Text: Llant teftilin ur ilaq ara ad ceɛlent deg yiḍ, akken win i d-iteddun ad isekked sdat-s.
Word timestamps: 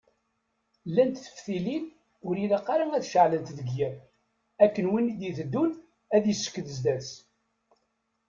Llant 0.89 1.15
teftilin 1.25 1.85
ur 2.27 2.33
ilaq 2.43 2.67
ara 2.73 2.85
ad 2.93 3.03
ceɛlent 3.11 3.55
deg 3.57 3.67
yiḍ, 3.77 3.95
akken 4.63 4.89
win 4.91 5.11
i 5.11 5.15
d-iteddun 5.19 5.71
ad 6.15 6.23
isekked 6.33 6.67
sdat-s. 6.77 7.09